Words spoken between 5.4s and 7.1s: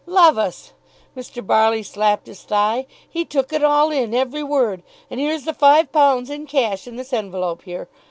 the five pounds in cash in